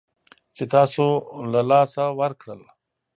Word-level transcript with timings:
چې 0.55 0.63
تاسو 0.73 1.05
له 1.51 1.61
لاسه 1.69 2.03
ورکړل 2.19 2.61